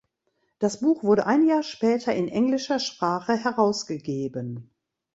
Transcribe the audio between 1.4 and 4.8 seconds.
Jahr später in englischer Sprache herausgegeben.